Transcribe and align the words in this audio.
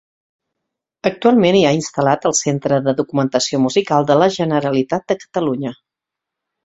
Actualment 1.09 1.57
hi 1.57 1.61
ha 1.65 1.73
instal·lat 1.81 2.25
el 2.31 2.35
Centre 2.39 2.79
de 2.87 2.95
Documentació 3.03 3.61
Musical 3.67 4.09
de 4.13 4.17
la 4.23 4.31
Generalitat 4.39 5.07
de 5.13 5.19
Catalunya. 5.25 5.75